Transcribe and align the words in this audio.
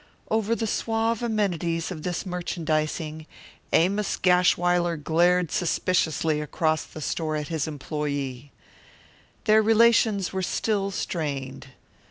Over 0.31 0.55
the 0.55 0.65
suave 0.65 1.21
amenities 1.21 1.91
of 1.91 2.01
this 2.01 2.25
merchandising 2.25 3.27
Amos 3.71 4.17
Gashwiler 4.17 4.97
glared 4.97 5.51
suspiciously 5.51 6.41
across 6.41 6.85
the 6.85 7.01
store 7.01 7.35
at 7.35 7.49
his 7.49 7.67
employee. 7.67 8.51
Their 9.43 9.61
relations 9.61 10.33
were 10.33 10.41
still 10.41 10.89
strained. 10.89 11.67